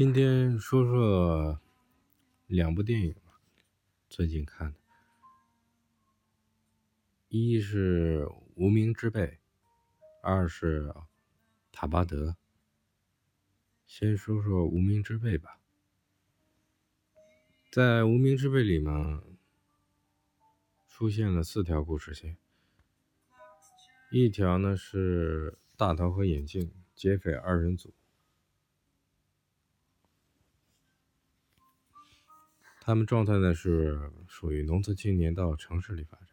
[0.00, 1.60] 今天说说
[2.46, 3.38] 两部电影吧，
[4.08, 4.78] 最近看的，
[7.28, 8.24] 一是
[8.54, 9.20] 《无名之辈》，
[10.22, 10.84] 二是
[11.70, 12.28] 《塔巴德》。
[13.86, 15.60] 先说说《无名之辈》吧，
[17.70, 19.22] 在《无名之辈》里面
[20.88, 22.38] 出现了四条故事线，
[24.10, 27.92] 一条呢是大头和眼镜劫匪二人组。
[32.90, 36.26] 他们状态呢是属于农村青年到城市里发展。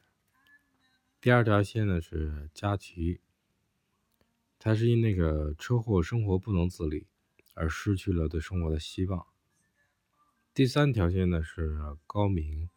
[1.22, 3.22] 第二条线呢是佳琪，
[4.58, 7.06] 他是因那个车祸生活不能自理，
[7.54, 9.28] 而失去了对生活的希望。
[10.52, 12.72] 第三条线呢是高明，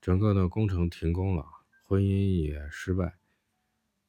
[0.00, 1.46] 整个的工程停工了，
[1.84, 3.18] 婚姻也失败，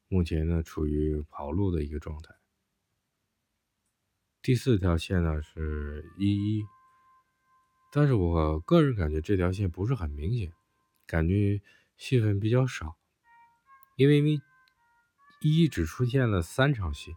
[0.08, 2.34] 目前呢处于跑路的一个状态。
[4.42, 6.64] 第四条线呢是依依。
[7.96, 10.52] 但是我个人感觉这条线不是很明显，
[11.06, 11.62] 感觉
[11.96, 12.98] 戏份比较少，
[13.98, 14.20] 因为
[15.42, 17.14] 一一只出现了三场戏，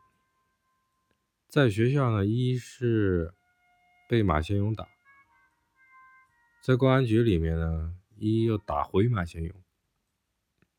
[1.48, 3.32] 在学校呢，一是
[4.06, 4.86] 被马先勇打，
[6.62, 9.62] 在公安局里面呢，一又打回马先勇，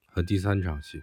[0.05, 1.01] 和第三场戏，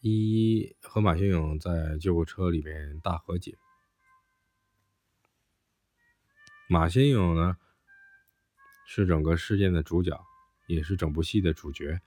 [0.00, 3.56] 一和马先勇在救护车里面大和解。
[6.72, 7.58] 马先勇呢，
[8.86, 10.24] 是整个事件的主角，
[10.66, 12.00] 也是整部戏的主角。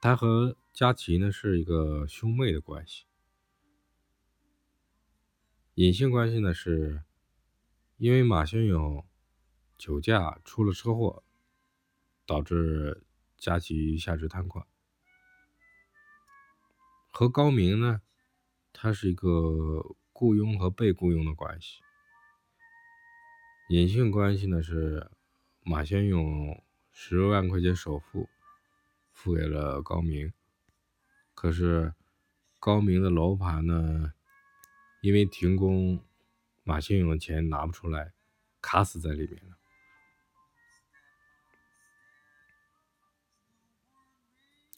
[0.00, 3.04] 他和佳琪呢是一个兄妹的关系。
[5.74, 7.04] 隐性关系呢，是
[7.98, 9.06] 因为马先勇
[9.78, 11.22] 酒驾出了车祸，
[12.26, 13.06] 导致
[13.36, 14.64] 佳琪下肢瘫痪。
[17.12, 18.02] 和高明呢，
[18.72, 21.80] 他是一个雇佣和被雇佣的关系。
[23.68, 25.10] 隐性关系呢是
[25.64, 26.62] 马先勇
[26.92, 28.28] 十万块钱首付
[29.12, 30.32] 付给了高明，
[31.34, 31.92] 可是
[32.60, 34.12] 高明的楼盘呢，
[35.00, 36.00] 因为停工，
[36.62, 38.12] 马先勇的钱拿不出来，
[38.60, 39.56] 卡死在里面了。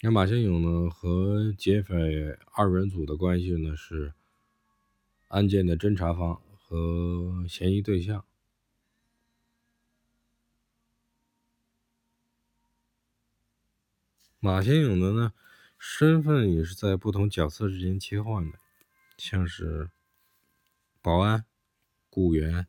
[0.01, 4.15] 那马先勇呢和劫匪二人组的关系呢是
[5.27, 8.25] 案件的侦查方和嫌疑对象。
[14.41, 15.33] 马先勇的呢，
[15.79, 18.59] 身份也是在不同角色之间切换的，
[19.17, 19.91] 像是
[21.03, 21.45] 保安、
[22.09, 22.69] 雇员、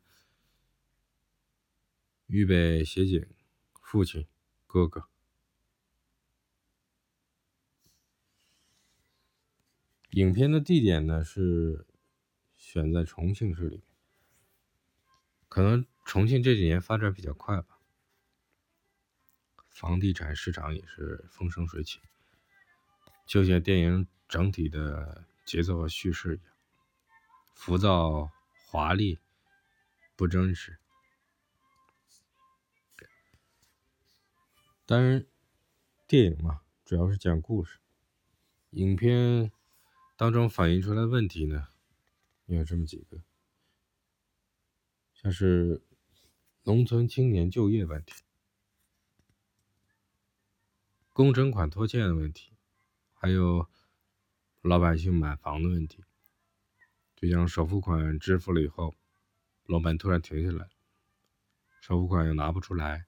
[2.26, 3.24] 预备协警、
[3.80, 4.26] 父亲、
[4.66, 5.06] 哥哥。
[10.10, 11.86] 影片的地点呢是
[12.56, 13.84] 选在重庆市里面，
[15.48, 17.79] 可能重庆这几年发展比较快吧。
[19.80, 22.00] 房地产市场也是风生水起，
[23.24, 26.54] 就像电影整体的节奏和叙事一样，
[27.54, 28.30] 浮躁、
[28.66, 29.18] 华丽、
[30.16, 30.78] 不真实。
[34.84, 35.24] 当然，
[36.06, 37.78] 电影嘛，主要是讲故事。
[38.72, 39.50] 影片
[40.14, 41.68] 当中反映出来问题呢，
[42.44, 43.22] 有这么几个，
[45.14, 45.82] 像是
[46.64, 48.12] 农村青年就业问题。
[51.20, 52.50] 工程款拖欠的问题，
[53.12, 53.68] 还有
[54.62, 56.02] 老百姓买房的问题，
[57.14, 58.94] 就像首付款支付了以后，
[59.66, 60.70] 老板突然停下来，
[61.78, 63.04] 首付款又拿不出来，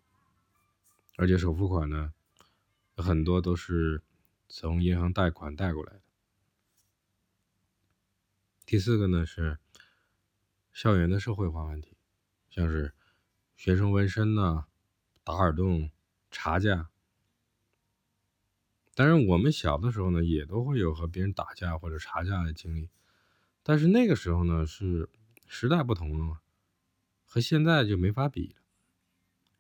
[1.17, 2.13] 而且首付款呢，
[2.99, 4.03] 很多都是
[4.47, 6.03] 从银行贷款贷过来的。
[8.67, 9.59] 第四个呢是
[10.71, 11.97] 校园的社会化问题，
[12.51, 12.93] 像是
[13.57, 14.67] 学生纹身呐、
[15.25, 15.91] 打耳洞、
[16.31, 16.92] 查价。
[18.95, 22.91] 当然，我们小的时候呢，也都会有和别人打架或者查架的经历，
[23.63, 25.09] 但是那个时候呢，是
[25.47, 26.41] 时代不同了嘛，
[27.25, 28.57] 和现在就没法比了，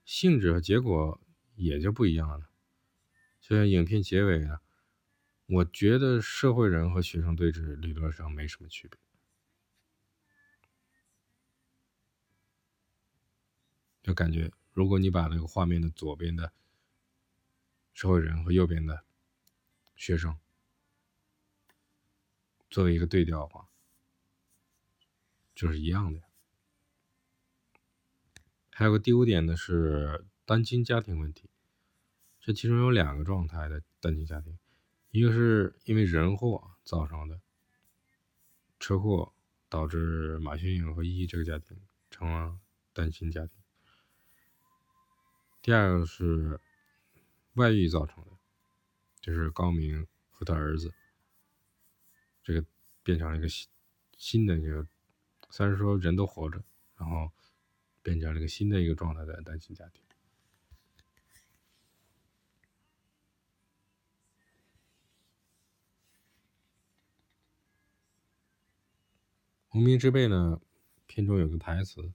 [0.04, 1.18] 性质和结果
[1.54, 2.50] 也就不一样了。
[3.40, 4.60] 就像影片结尾啊，
[5.46, 8.98] 我觉得社会人和学生对峙理论上没什么区别，
[14.02, 16.52] 就感觉如果你把那个画面的左边的
[17.94, 19.02] 社会人和右边的。
[20.02, 20.36] 学生
[22.68, 23.68] 作为一个对调的话，
[25.54, 26.20] 就是一样的。
[28.72, 31.48] 还有个第五点呢，是单亲家庭问题。
[32.40, 34.58] 这其中有两个状态的单亲家庭，
[35.12, 37.40] 一个是因为人祸造成的，
[38.80, 39.32] 车祸
[39.68, 42.58] 导致马轩颖和依依这个家庭成了
[42.92, 43.54] 单亲家庭。
[45.60, 46.60] 第二个是
[47.52, 48.31] 外遇造成的，
[49.22, 50.92] 就是高明和他儿子
[52.42, 52.62] 这个
[53.02, 53.66] 变成了一个新
[54.18, 54.86] 新的一个，
[55.48, 56.62] 虽然说人都活着，
[56.96, 57.30] 然后
[58.02, 60.02] 变成了一个新的一个状态的单亲家庭。
[69.74, 70.60] 无名之辈呢，
[71.06, 72.12] 片中有个台词。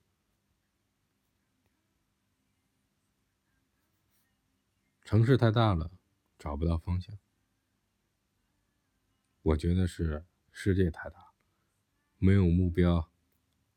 [5.04, 5.90] 城市太大了，
[6.48, 7.20] 找不到方向。
[9.42, 11.34] 我觉得是世界太大，
[12.20, 13.12] 没有目标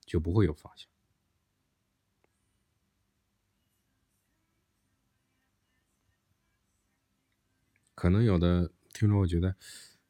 [0.04, 0.88] 就不会有方向。
[7.96, 9.50] 可能有的听众会觉得《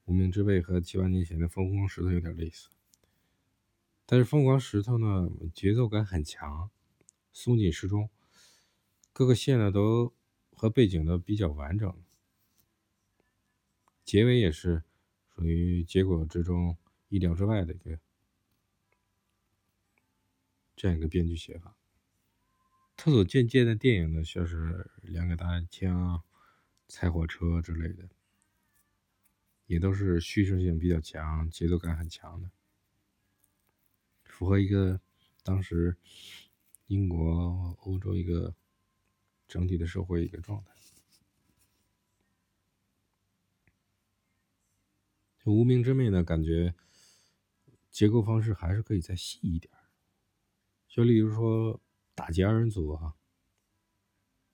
[0.04, 2.68] 无名之辈》和七八年前的《疯狂石头》有点类似，
[4.04, 6.70] 但是《疯狂石头》呢，节奏感很强，
[7.32, 8.10] 松紧适中，
[9.14, 10.12] 各个线呢都。
[10.52, 12.04] 和背景都比较完整，
[14.10, 14.82] 结尾也是
[15.28, 16.76] 属于结果之中
[17.10, 17.96] 意料之外的一个
[20.74, 21.76] 这样一个编剧写法。
[22.96, 26.16] 他所借鉴的电影呢，像是《两个大枪》
[26.88, 28.08] 《踩火车》之类的，
[29.66, 32.50] 也都是叙事性比较强、节奏感很强的，
[34.24, 35.00] 符合一个
[35.44, 35.96] 当时
[36.88, 38.56] 英国、欧洲一个。
[39.46, 40.70] 整体的社会一个状态，
[45.44, 46.74] 就无名之辈呢，感觉
[47.90, 49.72] 结构方式还是可以再细一点
[50.86, 51.80] 就例如说
[52.14, 53.14] 打劫二人组啊，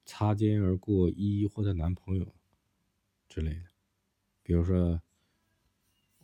[0.05, 2.35] 擦肩而过依依或者男朋友
[3.29, 3.71] 之类的，
[4.43, 5.03] 比如说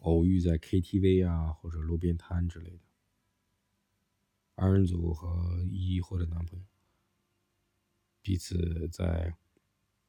[0.00, 2.80] 偶遇在 KTV 啊或者路边摊之类的，
[4.54, 6.64] 二人组和依依或者男朋友。
[8.20, 9.34] 彼此在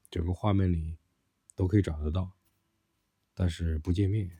[0.08, 0.96] 整个画面里
[1.56, 2.30] 都可以找得到，
[3.34, 4.30] 但是不见面，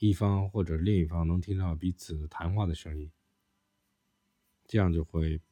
[0.00, 3.12] 一方或者另一方能听到彼此谈话的声音，
[4.66, 5.42] 这样就会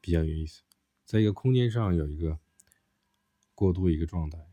[0.00, 0.64] 比较有意思。
[1.04, 2.40] 在一个空间上有一个
[3.54, 4.50] 过渡一个状态，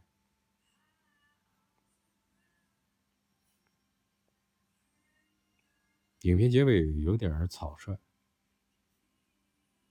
[6.22, 7.98] 影片结尾有点草率。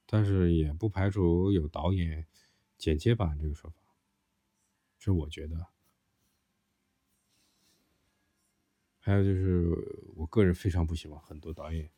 [0.06, 2.28] 但是也不排除有导演
[2.78, 3.82] 剪切版这个说法，
[5.00, 5.66] 这是我觉得。
[9.08, 11.90] 还有就是，我个人非常不喜欢很多导演，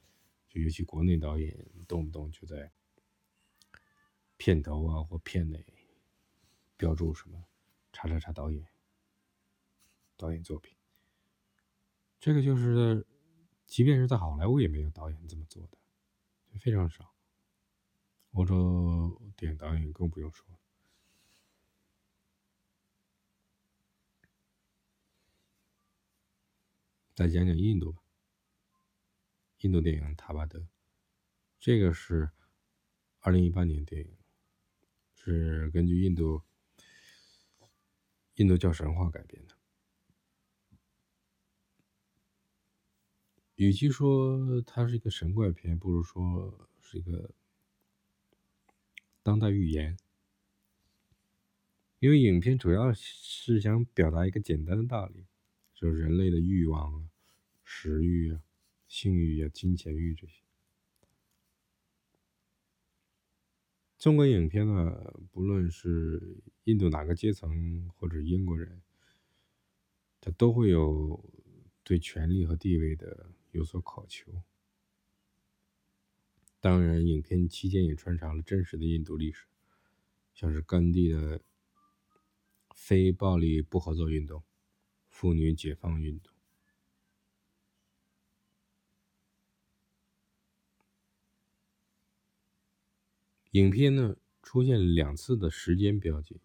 [0.49, 2.71] 就尤其国内导演，动不动就在
[4.37, 5.67] 片头啊或片尾
[6.77, 7.45] 标注什么
[7.93, 8.65] “叉叉叉导演”，
[10.17, 10.77] 导演作品。
[12.21, 13.05] 这个就是，
[13.67, 15.77] 即便是在好莱坞也没有导演这么做的，
[16.53, 17.13] 就非常少。
[18.35, 20.47] 欧洲电影导演更不用说。
[27.21, 28.03] 再讲讲印度吧。
[29.59, 30.59] 印度电影《塔巴德》，
[31.59, 32.31] 这个是
[33.19, 34.17] 二零一八年电影，
[35.13, 36.41] 是根据印度
[38.37, 39.55] 印度教神话改编的。
[43.57, 47.35] 与其说它是一个神怪片，不如说是一个。
[49.23, 49.99] 当代寓言，
[51.99, 55.27] 因为影片主要是想表达一个简单的道理，
[55.75, 57.11] 就是人类的欲望啊、
[57.73, 58.43] 食欲啊、
[58.89, 60.43] 性欲啊、金钱欲这些。
[63.97, 68.83] 中国影片呢，不论是印度哪个阶层或者英国人，
[70.21, 71.25] 他都会有
[71.85, 74.43] 对权力和地位的有所渴求。
[76.59, 79.47] 当然，影片期间也穿插了真实的印度历史，
[80.35, 81.41] 像是甘地的
[82.75, 84.43] 非暴力不合作运动、
[85.09, 86.30] 妇女解放运动。
[93.53, 96.41] 影片呢出现两次的时间标记，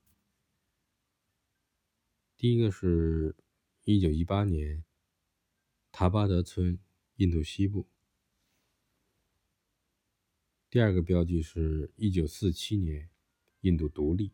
[2.36, 3.36] 第一个是
[3.84, 4.84] 一九一八年，
[5.92, 6.80] 塔巴德村，
[7.18, 7.88] 印度西部。
[10.70, 13.10] 第二个标记是一九四七年，
[13.62, 14.32] 印度独立。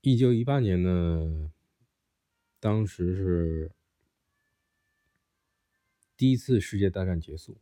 [0.00, 1.52] 一九一八年呢，
[2.58, 3.70] 当时是
[6.16, 7.58] 第一次世界大战结束，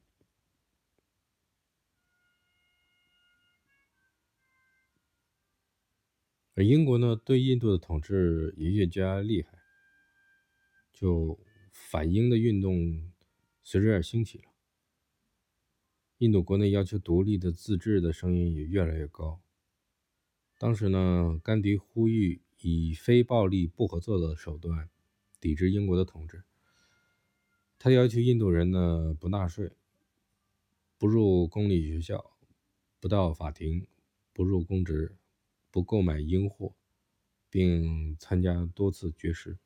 [6.56, 9.58] 而英国呢，对印度的统治也越加厉害，
[10.90, 11.38] 就
[11.70, 13.12] 反英的运动
[13.62, 14.44] 随之而兴起了。
[16.16, 19.42] 印度国内要求独立的自治的声音也越来越高。
[20.58, 24.88] 当时呢，甘迪呼吁以非暴力不合作的手段
[25.38, 26.44] 抵制英国的统治。
[27.78, 29.76] 他要求印度人呢不纳税、
[30.96, 32.32] 不入公立学校、
[32.98, 33.86] 不到法庭、
[34.32, 35.18] 不入公职、
[35.76, 36.74] 不购买英货，
[37.50, 39.58] 并参加多次绝食。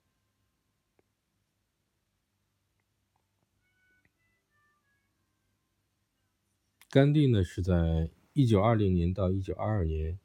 [6.89, 10.19] 甘地呢是在一九二零年到一九二二年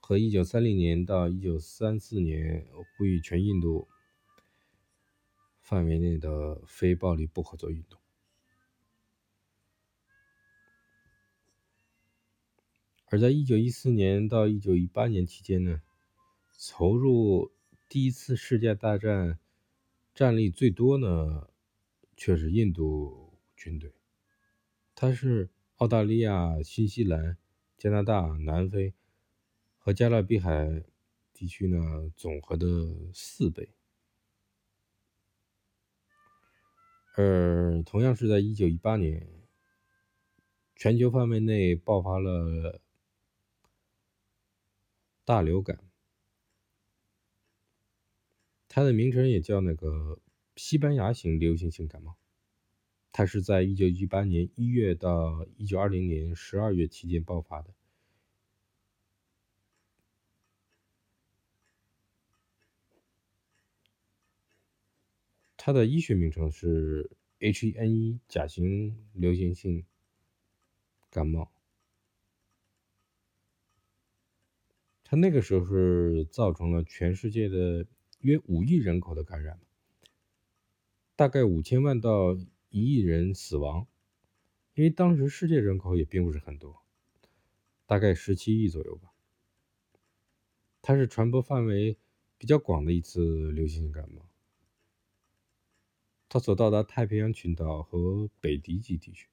[0.00, 2.66] 和一九三零年到一九三四年
[2.96, 3.86] 呼吁全印度
[5.60, 8.00] 范围内的非暴力不合作运动，
[13.08, 15.80] 而在一九一四年到一九一八年期间呢，
[16.70, 17.52] 投入
[17.88, 19.38] 第一次世界大战
[20.12, 21.48] 战力最多呢，
[22.16, 23.92] 却是印度军队。
[24.94, 27.38] 它是澳大利亚、新西兰、
[27.78, 28.94] 加拿大、南非
[29.78, 30.82] 和加勒比海
[31.32, 32.66] 地区呢总和的
[33.14, 33.68] 四倍。
[37.14, 39.28] 而同样是在1918年，
[40.74, 42.80] 全球范围内爆发了
[45.26, 45.80] 大流感，
[48.68, 50.20] 它的名称也叫那个
[50.54, 52.16] 西班牙型流行性感冒。
[53.10, 57.74] 它是在一九一八年一月到一九二零年十二月期间爆发的。
[65.56, 69.84] 它的医学名称是 H1N1 甲型流行性
[71.10, 71.55] 感冒。
[75.08, 77.86] 它那个时候是造成了全世界的
[78.18, 79.58] 约五亿人口的感染，
[81.14, 82.36] 大概五千万到。
[82.68, 83.86] 一亿人死亡，
[84.74, 86.82] 因为当时世界人口也并不是很多，
[87.86, 89.14] 大概十七亿左右吧。
[90.82, 91.96] 它是传播范围
[92.36, 94.28] 比较广的一次流行性感冒，
[96.28, 99.28] 它所到达太平洋群岛和北极地区。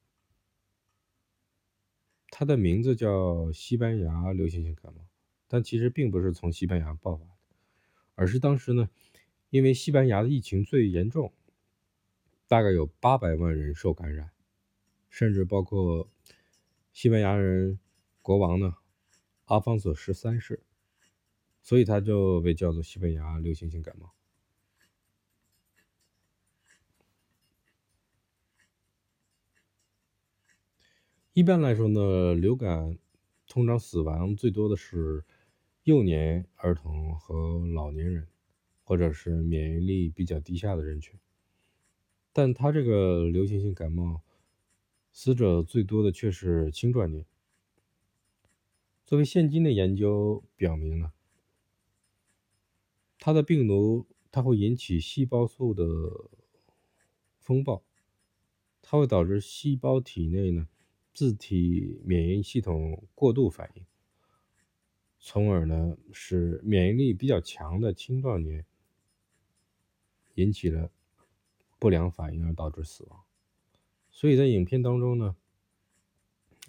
[2.30, 5.04] 它的名字叫西班牙流行性感冒，
[5.54, 7.30] 但其实并不是从西班牙爆发的，
[8.16, 8.90] 而是当时呢，
[9.50, 11.32] 因为西班牙的疫情最严重。
[12.48, 14.32] 大概有八百万人受感染，
[15.08, 16.10] 甚至包括
[16.92, 17.78] 西班牙人
[18.20, 18.74] 国王呢，
[19.44, 20.60] 阿方索十三世，
[21.62, 24.12] 所以他就被叫做西班牙流行性感冒。
[31.32, 32.98] 一般来说呢，流感
[33.46, 35.24] 通常死亡最多的是
[35.84, 38.26] 幼年儿童和老年人，
[38.84, 41.18] 或者是免疫力比较低下的人群。
[42.32, 44.22] 但他这个流行性感冒
[45.12, 47.26] 死者最多的却是青壮年。
[49.04, 51.12] 作为现今的研究表明呢，
[53.18, 55.84] 它的病毒它会引起细胞素的
[57.38, 57.84] 风暴，
[58.80, 60.66] 它会导致细胞体内呢
[61.12, 63.84] 自体免疫系统过度反应，
[65.26, 68.66] 从而呢使免疫力比较强的青壮年
[70.34, 70.90] 引起了。
[71.76, 73.24] 不良反应而导致死亡，
[74.10, 75.36] 所以在影片当中呢，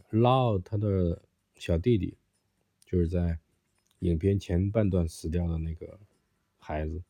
[0.10, 1.22] 拉奥他的
[1.56, 2.18] 小弟弟
[2.84, 3.40] 就是在
[4.00, 5.98] 影片前半段死掉的那个
[6.58, 7.02] 孩子，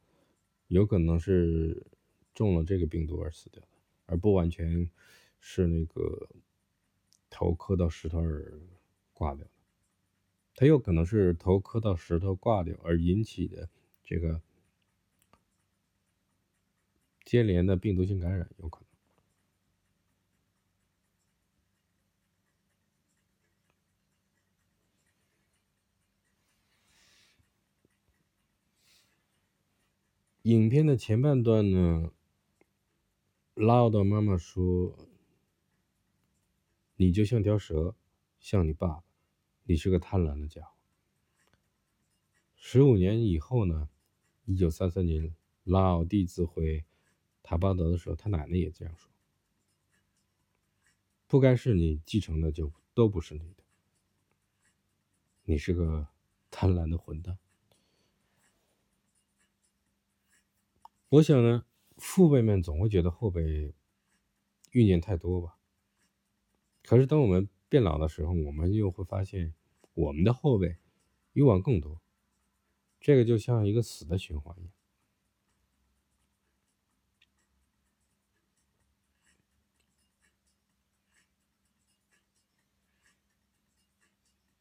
[0.67, 1.83] 有可能是
[2.35, 3.67] 中了这个病毒而死掉的，
[4.05, 4.87] 而不完全
[5.39, 6.29] 是那个
[7.31, 8.61] 头磕到石头而
[9.13, 9.47] 挂掉，
[10.55, 13.69] 他有可能是头磕到石头挂掉而引起的
[14.03, 14.41] 这个。
[17.25, 18.85] 接连的病毒性感染有可能。
[30.43, 32.11] 影片的前半段呢，
[33.55, 34.95] 拉奥的妈妈说
[36.97, 37.95] ：“你就像条蛇，
[38.39, 39.03] 像你爸，
[39.65, 40.73] 你是个贪婪的家伙。”
[42.55, 43.89] 十五年以后呢，
[44.45, 46.85] 一九三三年，拉奥第一次回。
[47.47, 49.11] 塔巴德的时候，他奶奶也这样说
[51.27, 53.63] ：“不该是你继承的，就都不是你的。
[55.43, 56.07] 你是个
[56.49, 57.37] 贪婪的混蛋。”
[61.09, 61.67] 我想呢，
[61.97, 63.75] 父辈们总会觉得后辈
[64.71, 65.59] 欲念太多吧。
[66.81, 69.53] 可是当我们变老的时候，我们又会发现，
[69.93, 70.77] 我们的后辈
[71.33, 72.01] 欲望更多。
[72.99, 74.71] 这个就像一个死的循环一样，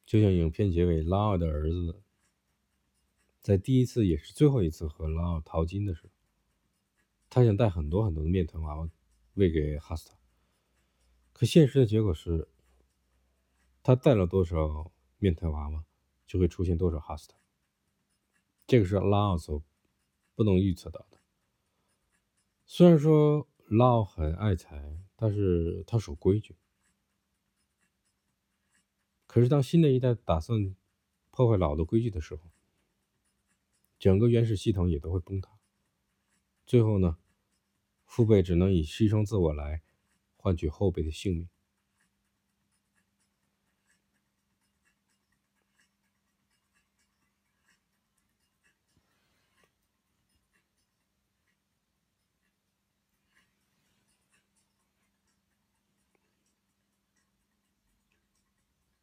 [0.05, 2.03] 就像影片结尾，拉奥的儿子
[3.41, 6.11] 在第一次也是最后一次和拉奥淘金的时候，
[7.31, 8.89] 他想带很多很多的面团娃娃
[9.35, 10.17] 喂给哈斯塔，
[11.33, 12.47] 可现实的结果是，
[13.85, 15.85] 他带了多少面团娃娃，
[16.26, 17.37] 就会出现多少哈斯塔。
[18.67, 19.62] 这个是拉奥所
[20.35, 21.19] 不能预测到的。
[22.64, 26.57] 虽然说拉奥很爱财，但是他守规矩。
[29.26, 30.75] 可是当新的一代打算
[31.31, 32.41] 破坏老的规矩的时候，
[33.99, 35.59] 整个原始系统也都会崩塌。
[36.64, 37.19] 最后呢，
[38.07, 39.83] 父辈只能以牺牲自我来
[40.38, 41.49] 换取后辈的性命。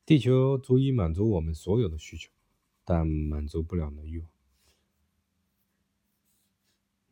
[0.05, 2.31] 地球足以满足我们所有的需求，
[2.83, 4.29] 但满足不了的欲望。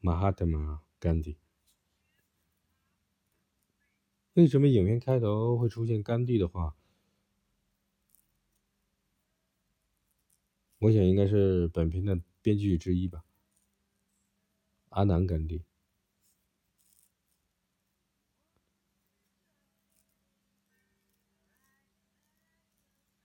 [0.01, 1.37] 马哈特玛·甘地。
[4.33, 6.75] 为什么影片开头会出现甘地的话？
[10.79, 13.23] 我想应该是本片的编剧之一吧，
[14.89, 15.63] 阿南·甘地。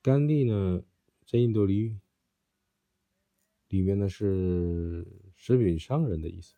[0.05, 0.85] 甘地呢，
[1.25, 1.99] 在印度里
[3.69, 6.53] 里面呢是食品商人的意思。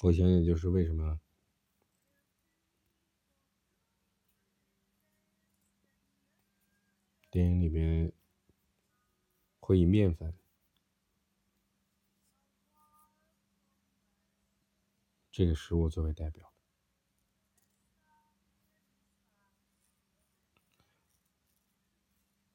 [0.00, 1.20] 我想想，就是为什么
[7.30, 8.10] 电影里面
[9.60, 10.45] 会以面粉。
[15.36, 16.50] 这个食物作为代表，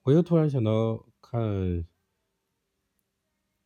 [0.01, 1.85] 我又突然想到，看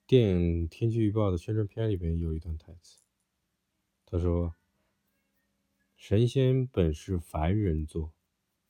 [0.06, 3.00] 电影《天气预报》的宣传片里边有一段台词，
[4.06, 4.54] 他说
[5.96, 8.14] ：“神仙本是凡人做，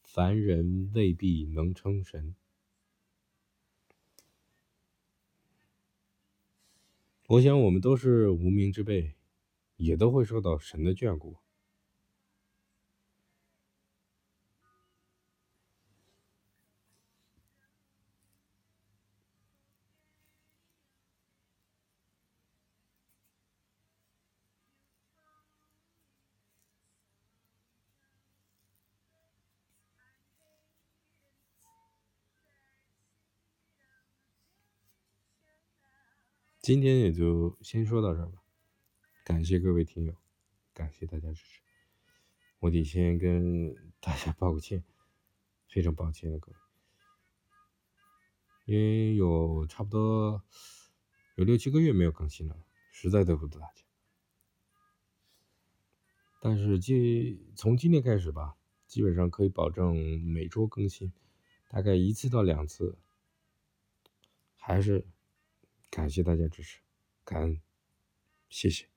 [0.03, 2.35] 凡人未必能成神。”
[7.29, 9.14] 我想，我们都是无名之辈。
[9.77, 11.37] 也都会受到神的眷顾。
[36.65, 38.44] 今天也就先说到这儿吧。
[39.25, 40.15] 感谢各位听友，
[40.71, 41.59] 感谢大家支持。
[42.59, 44.83] 我得先跟 大家道个歉，
[45.67, 46.57] 非常抱歉的各位，
[48.65, 50.43] 因为有差不多
[51.37, 52.55] 有六七个月没有更新了，
[52.91, 53.83] 实在对不住大家。
[56.39, 61.11] 但是今从今天开始吧，基本上可以保证每周更新，
[61.67, 62.99] 大概一次到两次。
[64.55, 65.07] 还是
[65.89, 66.81] 感谢大家支持，
[67.23, 67.59] 感恩，
[68.49, 68.87] 谢谢。